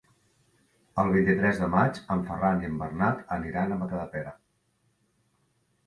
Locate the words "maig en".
1.75-2.25